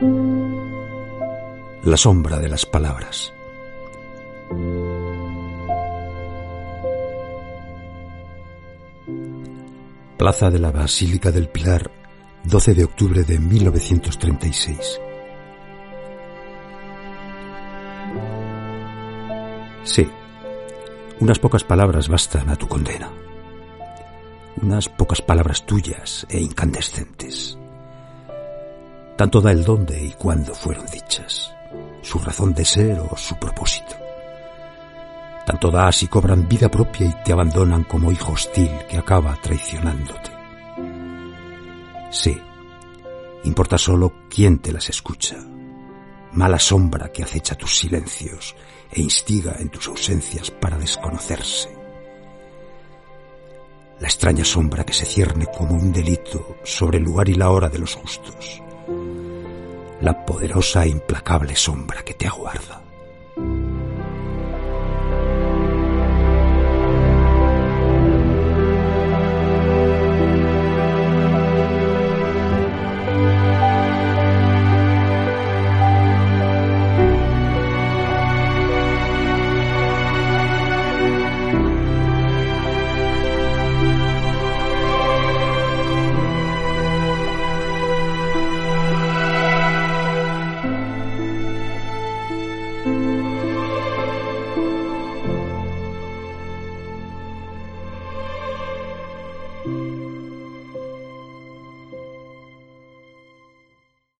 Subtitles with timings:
[0.00, 3.34] la sombra de las palabras.
[10.16, 11.90] Plaza de la Basílica del Pilar,
[12.44, 15.00] 12 de octubre de 1936.
[19.84, 20.08] Sí,
[21.20, 23.10] unas pocas palabras bastan a tu condena.
[24.62, 27.59] Unas pocas palabras tuyas e incandescentes.
[29.20, 31.54] Tanto da el dónde y cuándo fueron dichas,
[32.00, 33.94] su razón de ser o su propósito.
[35.44, 40.30] Tanto das y cobran vida propia y te abandonan como hijo hostil que acaba traicionándote.
[42.10, 42.40] Sí,
[43.44, 45.36] importa solo quién te las escucha.
[46.32, 48.56] Mala sombra que acecha tus silencios
[48.90, 51.68] e instiga en tus ausencias para desconocerse.
[54.00, 57.68] La extraña sombra que se cierne como un delito sobre el lugar y la hora
[57.68, 58.62] de los justos.
[60.00, 62.89] La poderosa e implacable sombra que te aguarda.